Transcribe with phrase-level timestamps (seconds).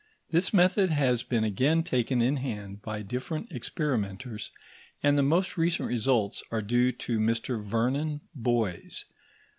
[0.31, 4.49] This method has been again taken in hand by different experimenters,
[5.03, 9.05] and the most recent results are due to Mr Vernon Boys.